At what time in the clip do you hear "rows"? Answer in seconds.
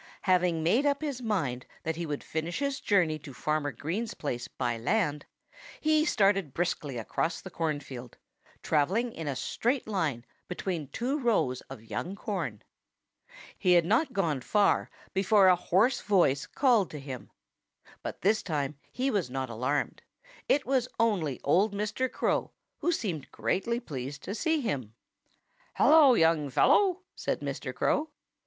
11.19-11.61